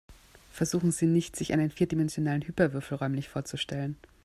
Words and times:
Versuchen 0.49 0.91
Sie 0.91 1.05
nicht, 1.05 1.35
sich 1.35 1.53
einen 1.53 1.69
vierdimensionalen 1.69 2.47
Hyperwürfel 2.47 2.97
räumlich 2.97 3.29
vorzustellen. 3.29 3.97